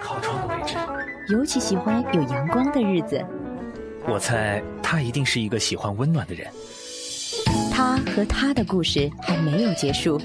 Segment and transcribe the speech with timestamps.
[0.00, 0.76] 靠窗的位置。
[1.28, 3.24] 尤其喜欢有阳光的日子。
[4.06, 6.46] 我猜他一定是一个喜欢温暖的人。
[7.70, 10.20] 他和他的故事还没有结束，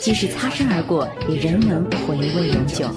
[0.00, 2.90] 即使擦身而过，也仍能回味永久。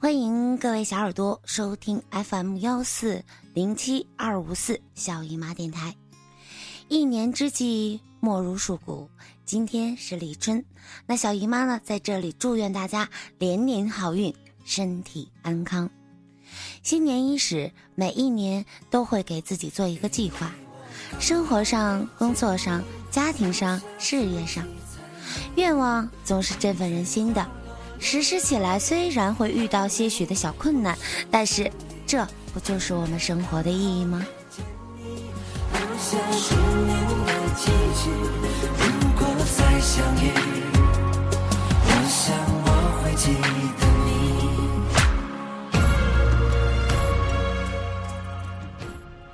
[0.00, 5.92] 欢迎各位小耳朵收听 FM 幺四零七二五四小姨妈电台。
[6.86, 9.10] 一年之计莫如数谷，
[9.44, 10.64] 今天是立春，
[11.04, 14.32] 那小姨妈呢在这里祝愿大家连年好运，
[14.64, 15.90] 身体安康。
[16.84, 20.54] 新年伊始，每一年都会给自己做一个计划，
[21.18, 24.64] 生活上、工作上、家庭上、事业上，
[25.56, 27.44] 愿望总是振奋人心的。
[27.98, 30.96] 实施起来虽然会遇到些许的小困难，
[31.30, 31.70] 但是
[32.06, 34.24] 这不就是我们生活的意义吗？
[42.10, 42.68] 想我
[43.02, 43.24] 会记
[43.78, 44.08] 得你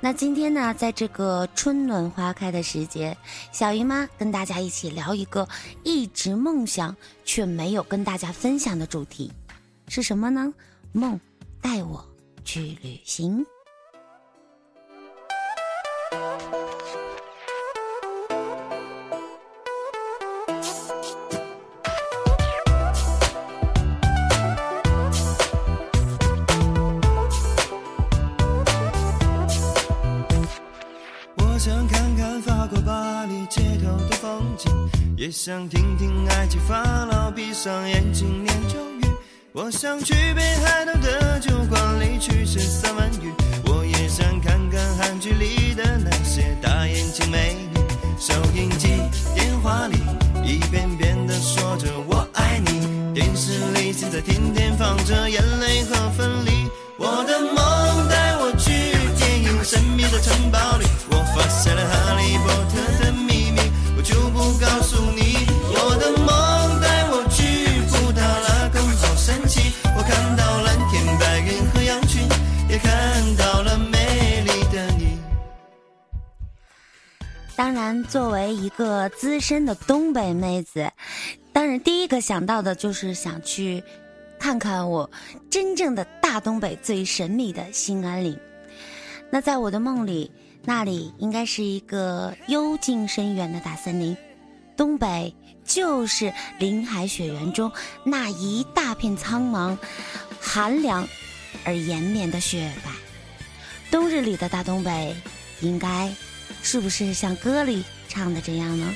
[0.05, 3.17] 那今天呢，在这个春暖花开的时节，
[3.51, 5.47] 小姨妈跟大家一起聊一个
[5.81, 9.31] 一直梦想却没有跟大家分享的主题，
[9.87, 10.53] 是什么呢？
[10.91, 11.19] 梦
[11.59, 12.05] 带我
[12.43, 13.43] 去旅行。
[35.45, 39.13] 想听听爱情发牢，闭上眼睛念咒语。
[39.51, 43.31] 我想去北海道的酒馆里去吃三文鱼。
[43.67, 47.79] 我也想看看韩剧里的那些大眼睛美女。
[48.19, 48.87] 收音机、
[49.35, 49.99] 电话里
[50.43, 53.13] 一遍遍的说着我爱你。
[53.13, 56.67] 电视里现在天天放着眼泪和分离。
[56.97, 58.71] 我的梦带我去
[59.15, 62.84] 电影神秘的城堡里，我发现了哈利波特
[77.85, 80.91] 然，作为一个资深的东北妹子，
[81.53, 83.83] 当然第一个想到的就是想去
[84.39, 85.07] 看看我
[85.51, 88.39] 真正的大东北最神秘的兴安岭。
[89.29, 90.31] 那在我的梦里，
[90.63, 94.17] 那里应该是一个幽静深远的大森林。
[94.75, 97.71] 东北就是林海雪原中
[98.03, 99.77] 那一大片苍茫、
[100.41, 101.07] 寒凉
[101.63, 102.89] 而延绵的雪白。
[103.91, 105.15] 冬日里的大东北，
[105.61, 106.11] 应该
[106.61, 108.93] 是不是像歌里唱的这样呢？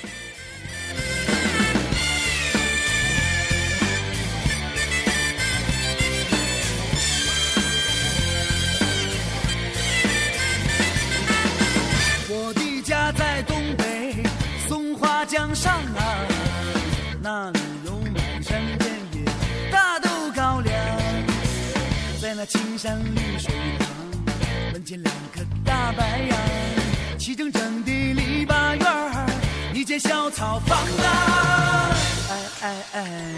[12.32, 14.24] 我的家在东北
[14.68, 16.28] 松花江上啊，
[17.22, 19.24] 那里有满山遍野
[19.72, 20.76] 大豆高粱，
[22.22, 23.88] 在那青山绿水旁，
[24.74, 26.38] 门前两棵大白杨，
[27.20, 29.30] 齐整整的篱笆院儿，
[29.76, 31.92] 一间小草房啊，
[32.30, 33.36] 哎哎哎。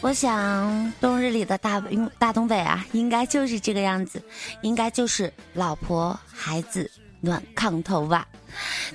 [0.00, 1.82] 我想，冬日里的大
[2.20, 4.22] 大东北啊，应该就是这个样子，
[4.62, 6.88] 应该就是老婆孩子
[7.20, 8.28] 暖炕头吧。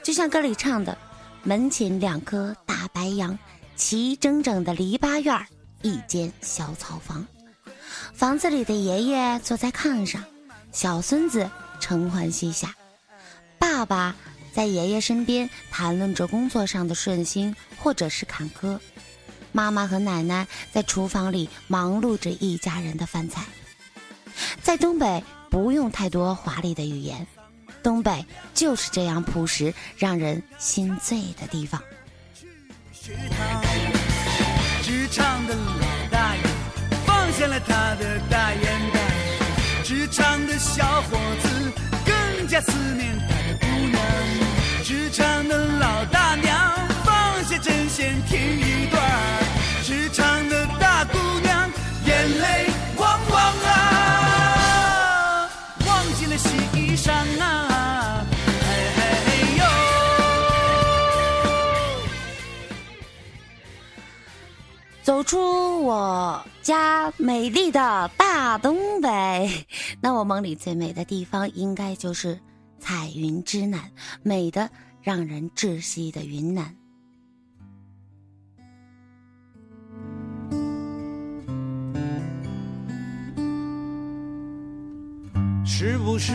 [0.01, 0.97] 就像歌里唱的
[1.43, 3.37] ：“门前两棵大白杨，
[3.75, 5.45] 齐整整的篱笆院儿，
[5.81, 7.27] 一间小草房。
[8.13, 10.23] 房子里的爷爷坐在炕上，
[10.71, 12.73] 小孙子承欢膝下，
[13.57, 14.15] 爸爸
[14.53, 18.79] 在爷爷身边谈论着工作上的顺心或者是坎坷。”
[19.51, 23.43] 妈妈和奶奶在厨房里忙碌着一家人的饭菜。
[24.61, 27.27] 在东北，不用太多华丽的语言，
[27.83, 31.81] 东北就是这样朴实，让人心醉的地方。
[37.43, 38.63] 见了他的大眼
[38.93, 39.01] 袋，
[39.83, 41.73] 职场的小伙子
[42.05, 44.01] 更加思念他的姑娘，
[44.81, 46.73] 职场的老大娘
[47.03, 48.97] 放下针线听一段，
[49.83, 51.69] 职场的大姑娘
[52.05, 55.49] 眼泪汪汪啊。
[55.85, 57.11] 忘记了洗衣裳
[57.41, 58.25] 啊，
[58.61, 58.65] 嘿
[58.95, 59.65] 嘿嘿呦。
[65.03, 66.41] 走出我。
[66.63, 69.67] 家美丽的大东北，
[69.99, 72.39] 那我梦里最美的地方应该就是
[72.79, 73.91] 彩云之南，
[74.23, 74.69] 美的
[75.01, 76.73] 让人窒息的云南。
[85.65, 86.31] 是不是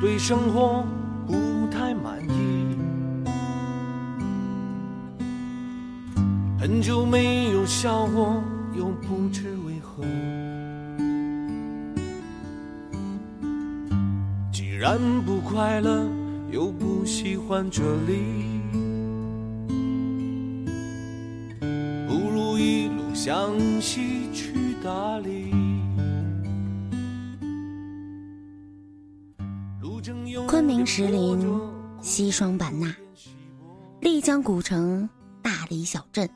[0.00, 0.84] 对生活
[1.28, 1.34] 不
[1.70, 2.76] 太满意？
[6.58, 8.42] 很久没有笑过，
[8.80, 10.02] 又不知为何。
[14.50, 16.08] 既然不快乐，
[16.50, 18.58] 又不喜欢这里，
[22.08, 25.52] 不如一路向西去大理。
[30.46, 31.46] 昆明石林、
[32.00, 32.96] 西双版纳、
[34.00, 35.06] 丽江古城、
[35.42, 36.26] 大理小镇。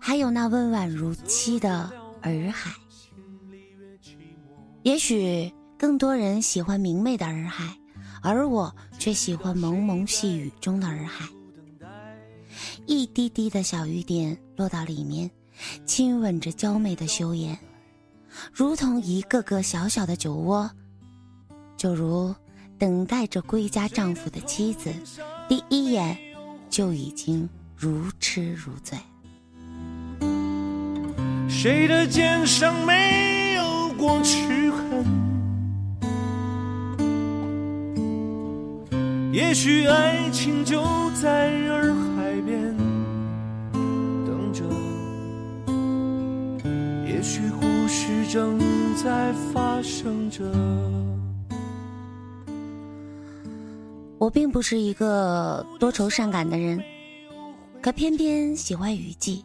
[0.00, 1.90] 还有那温婉如漆的
[2.22, 2.72] 洱海，
[4.82, 7.76] 也许更多人喜欢明媚的洱海，
[8.22, 11.28] 而我却喜欢蒙蒙细雨中的洱海。
[12.86, 15.30] 一滴滴的小雨点落到里面，
[15.84, 17.58] 亲吻着娇媚的羞颜，
[18.52, 20.70] 如同一个个小小的酒窝，
[21.76, 22.34] 就如
[22.78, 24.92] 等待着归家丈夫的妻子，
[25.48, 26.16] 第一眼
[26.70, 28.98] 就已经如痴如醉。
[31.60, 35.04] 谁的肩上没有过齿痕？
[39.32, 40.80] 也许爱情就
[41.20, 42.76] 在洱海边
[44.24, 44.62] 等着，
[47.04, 48.56] 也许故事正
[48.94, 50.44] 在发生着。
[54.16, 56.80] 我并不是一个多愁善感的人，
[57.82, 59.44] 可偏偏喜欢雨季。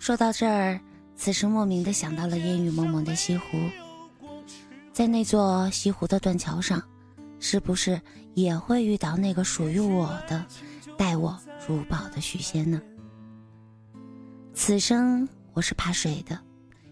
[0.00, 0.80] 说到这儿，
[1.14, 3.58] 此时莫名的想到了烟雨蒙蒙的西湖，
[4.94, 6.82] 在那座西湖的断桥上，
[7.38, 8.00] 是不是
[8.32, 10.42] 也会遇到那个属于我的、
[10.96, 11.38] 待我
[11.68, 12.80] 如宝的许仙呢？
[14.54, 16.40] 此生我是怕水的，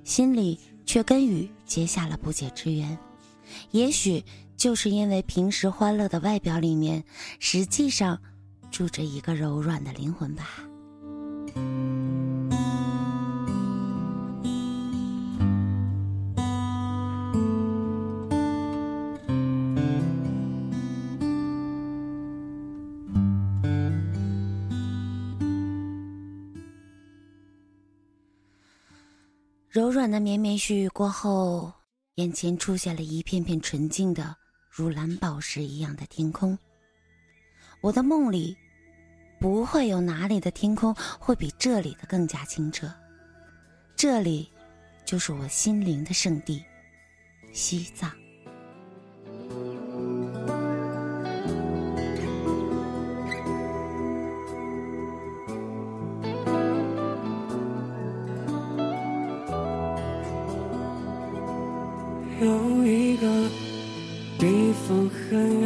[0.05, 2.97] 心里却跟雨结下了不解之缘。
[3.71, 4.23] 也许
[4.55, 7.03] 就是因为平时欢乐的外表里面，
[7.39, 8.21] 实际上
[8.71, 10.45] 住着一个柔软的灵魂吧。
[29.79, 31.73] 柔软的绵绵细雨过后，
[32.17, 34.35] 眼前出现了一片片纯净的
[34.69, 36.59] 如蓝宝石一样的天空。
[37.81, 38.57] 我的梦里，
[39.39, 42.93] 不会有哪里的天空会比这里的更加清澈。
[43.95, 44.51] 这里，
[45.05, 46.61] 就是我心灵的圣地——
[47.55, 48.11] 西藏。
[62.41, 63.27] 有一个
[64.39, 65.58] 地方很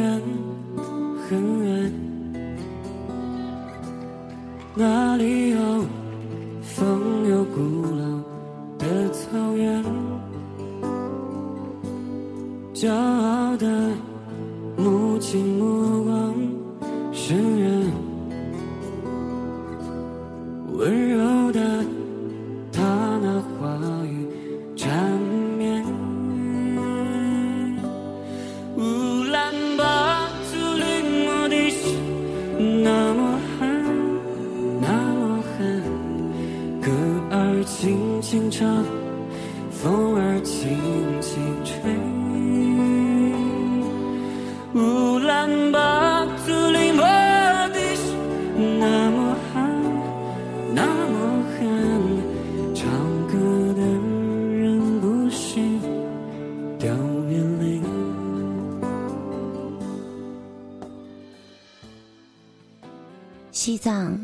[63.53, 64.19] 西藏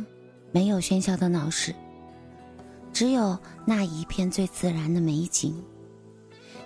[0.52, 1.76] 没有喧嚣的闹市，
[2.92, 5.64] 只有那一片最自然的美景。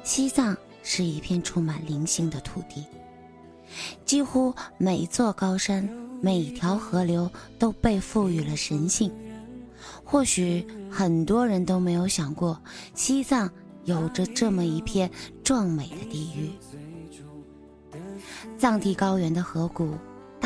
[0.01, 2.86] 西藏是一片充满灵性的土地，
[4.05, 5.88] 几乎每座高山、
[6.22, 7.29] 每条河流
[7.60, 9.12] 都被赋予了神性。
[10.01, 12.58] 或许很多人都没有想过，
[12.96, 13.51] 西藏
[13.84, 15.12] 有着这么一片
[15.43, 16.50] 壮美的地域。
[18.58, 19.93] 藏地高原的河谷。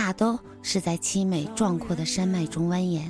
[0.08, 3.02] 大都是在凄美壮阔的山脉中蜿蜒，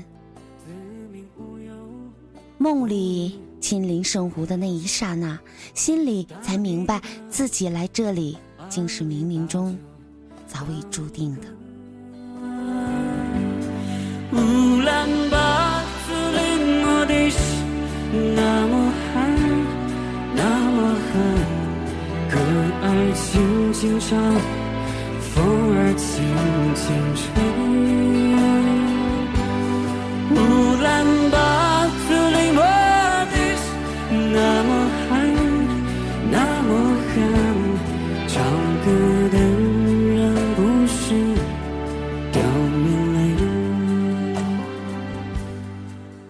[2.58, 5.39] 梦里亲临圣湖的那一刹那，
[5.75, 7.00] 心里才明白
[7.30, 8.36] 自己来这里
[8.68, 9.77] 竟是冥冥中
[10.48, 11.42] 早已注定的。
[14.32, 16.42] 乌兰巴托的
[16.82, 17.06] 那
[18.68, 18.92] 么，
[20.36, 21.16] 那么寒，
[22.27, 22.39] 歌
[22.82, 24.18] 儿轻轻唱，
[25.38, 25.46] 风
[25.77, 26.10] 儿轻
[26.74, 26.84] 轻
[27.15, 27.22] 吹。
[30.34, 30.36] 乌
[30.82, 31.36] 兰巴
[31.86, 31.96] 托
[32.32, 32.60] 离我
[33.32, 33.63] 的心
[34.34, 34.70] 那么
[35.08, 35.08] 寒，
[36.32, 36.70] 那么
[37.08, 37.15] 寒，
[38.27, 38.34] 唱
[38.84, 38.86] 歌
[39.29, 40.17] 的人
[40.56, 40.98] 不是
[42.32, 43.15] 掉眼泪。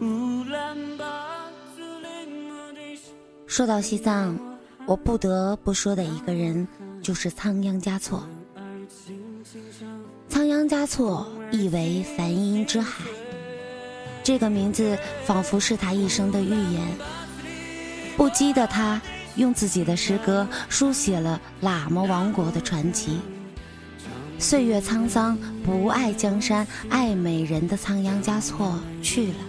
[0.01, 0.03] 乌
[0.51, 0.55] 兰
[0.97, 1.01] 巴
[1.75, 2.05] 托离
[2.51, 3.01] 我的心
[3.47, 4.37] 说到西藏，
[4.85, 6.67] 我不得不说的一个人
[7.01, 8.27] 就是仓央嘉措。
[10.67, 13.01] 仓央嘉措意为梵音之海，
[14.21, 16.81] 这个名字仿佛是他一生的预言。
[18.17, 19.01] 不羁的他，
[19.37, 23.21] 用自己的诗歌书写了喇嘛王国的传奇。
[24.39, 29.39] 岁月沧桑，不爱江山爱美人的仓央嘉措去了，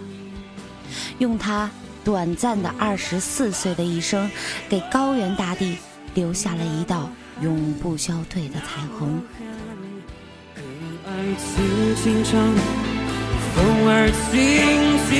[1.17, 1.69] 用他
[2.05, 4.31] 短暂的二十四岁的一生，
[4.69, 5.77] 给高原大地
[6.13, 7.09] 留下了一道
[7.41, 9.21] 永不消退的彩虹。
[11.19, 12.31] 风儿轻轻唱，
[13.53, 13.57] 风
[13.89, 14.31] 儿轻
[15.09, 15.11] 轻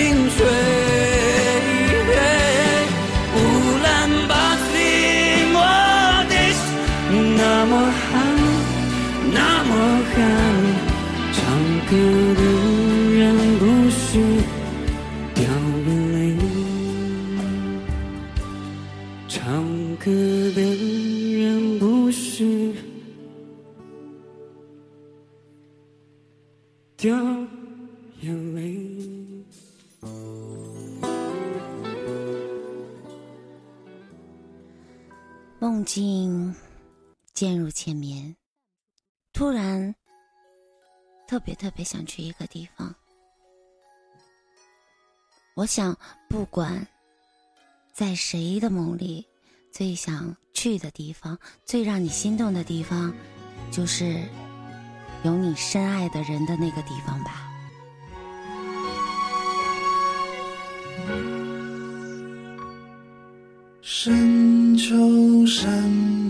[35.69, 36.55] 梦境
[37.31, 38.35] 渐入浅眠，
[39.31, 39.93] 突然
[41.27, 42.95] 特别特别想去一个地方。
[45.53, 45.95] 我想，
[46.27, 46.87] 不管
[47.93, 49.27] 在谁的梦里，
[49.71, 53.13] 最想去的地方，最让你心动的地方，
[53.71, 54.27] 就是
[55.23, 57.48] 有你深爱的人的那个地方吧。
[63.91, 65.67] 深秋山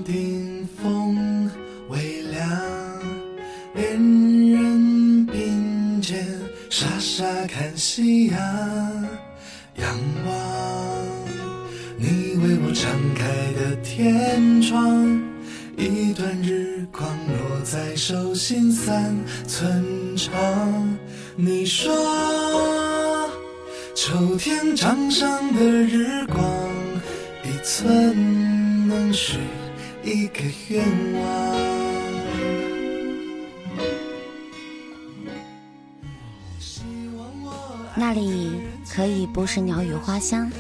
[0.06, 1.52] 顶风
[1.90, 2.50] 微凉，
[3.76, 3.96] 恋
[4.50, 6.26] 人并肩
[6.70, 8.40] 傻傻看夕阳。
[9.76, 11.06] 仰望
[11.98, 13.28] 你为我敞开
[13.62, 15.22] 的天窗，
[15.76, 19.14] 一段日光落在手心三
[19.46, 20.98] 寸长。
[21.36, 21.92] 你说，
[23.94, 25.99] 秋天掌上的日。
[28.90, 29.38] 能许
[30.04, 31.60] 一个愿望。
[37.96, 38.50] 那里
[38.92, 40.52] 可以不是鸟语花香，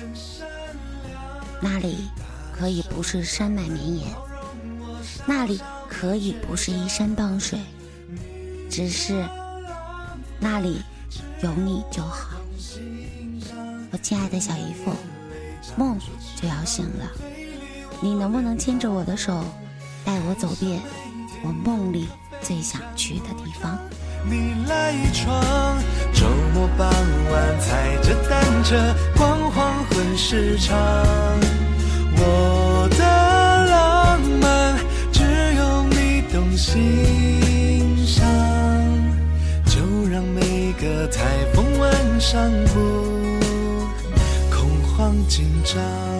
[1.60, 2.08] 那里
[2.56, 4.08] 可以不是山脉绵延，
[5.26, 5.60] 那里
[5.90, 7.58] 可以不是依山傍水，
[8.70, 9.26] 只是
[10.40, 10.84] 那里
[11.42, 12.38] 有你就好。
[13.92, 14.94] 我亲爱的小姨夫，
[15.76, 15.98] 梦
[16.40, 17.12] 就要醒了，
[18.01, 19.44] 你能不能牵着我的手，
[20.06, 20.82] 带我走遍
[21.44, 22.08] 我梦里
[22.41, 23.77] 最想去的地方？
[24.29, 25.77] 你来闯，
[26.13, 26.89] 周末傍
[27.32, 30.77] 晚踩着单车逛黄昏市场。
[32.22, 34.77] 我的浪漫
[35.12, 35.24] 只
[35.56, 38.25] 有你懂欣赏，
[39.65, 39.79] 就
[40.10, 42.79] 让每个台风晚上不
[44.50, 46.19] 恐慌紧张。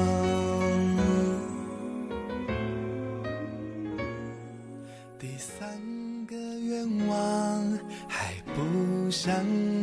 [5.20, 5.68] 第三
[6.28, 9.36] 个愿望，还不想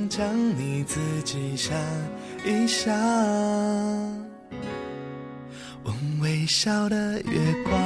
[0.08, 1.76] 将你自己想
[2.42, 2.90] 一想，
[5.84, 7.76] 问微笑的月光。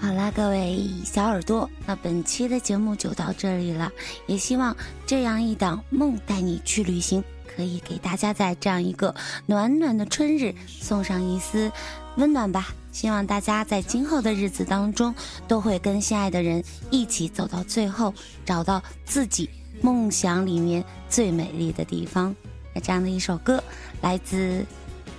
[0.00, 3.90] 好啦，各位小耳朵，那本期的节目就到这里了。
[4.28, 7.20] 也希望这样一档《梦带你去旅行》
[7.56, 9.14] 可以给大家在这样一个
[9.46, 11.70] 暖暖的春日送上一丝
[12.16, 12.68] 温暖吧。
[12.92, 15.14] 希望大家在今后的日子当中，
[15.48, 22.34] 都会跟心爱的人一起走到最后，找到自己梦想里面最美丽的地方。
[22.72, 23.62] 那这样的一首歌，
[24.00, 24.64] 来自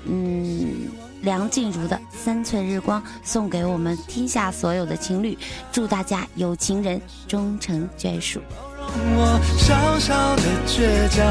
[0.05, 0.87] 嗯
[1.21, 5.37] 梁静茹的《三寸日光》送给我们天下所有的情侣，
[5.71, 8.39] 祝大家有情人终成眷属。
[8.87, 11.25] 我小小的倔强，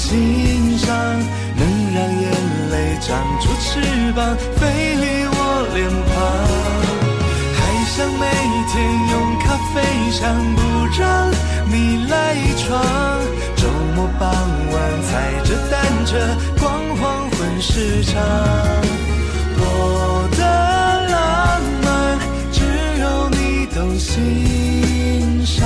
[0.00, 0.88] 欣赏，
[1.56, 2.24] 能让眼
[2.70, 3.68] 泪长出翅
[4.12, 4.60] 膀，飞
[4.96, 5.36] 离我
[5.74, 5.78] 脸
[6.08, 6.16] 庞。
[7.54, 8.24] 还想每
[8.72, 8.74] 天
[9.10, 9.76] 用咖啡
[10.10, 10.18] 香
[10.56, 10.58] 不
[10.98, 11.30] 让
[11.70, 12.66] 你赖床，
[13.56, 14.22] 周末傍
[14.72, 15.10] 晚踩
[15.44, 15.72] 着单
[16.06, 16.16] 车
[16.58, 16.64] 逛
[16.96, 18.16] 黄昏市场。
[19.58, 20.40] 我的
[21.10, 21.14] 浪
[21.84, 22.18] 漫
[22.50, 22.58] 只
[23.00, 25.60] 有你懂欣赏，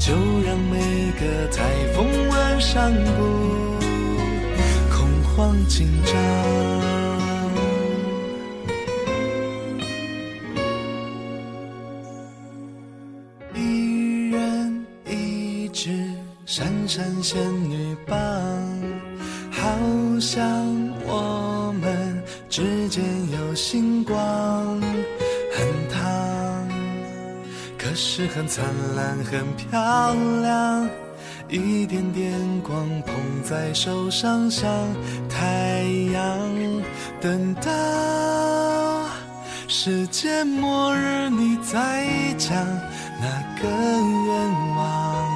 [0.00, 0.12] 就
[0.44, 0.76] 让每
[1.12, 1.22] 个
[1.56, 1.62] 台
[2.70, 3.22] 上不
[4.90, 6.14] 恐慌紧张。
[13.54, 15.88] 一人一支
[16.44, 18.18] 闪闪仙女棒，
[19.50, 19.70] 好
[20.20, 20.46] 像
[21.06, 24.14] 我们之间有星光，
[25.56, 26.68] 很烫，
[27.78, 28.62] 可是很灿
[28.94, 31.07] 烂，很漂亮。
[31.48, 34.70] 一点点光捧在手上，像
[35.28, 36.38] 太阳。
[37.20, 39.06] 等到
[39.66, 42.54] 世界末日，你再讲
[43.20, 45.26] 那个愿望，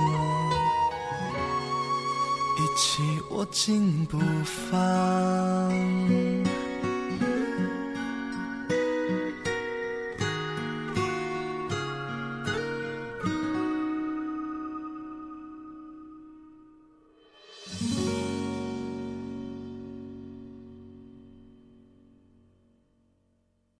[2.59, 6.42] 一起握紧不放。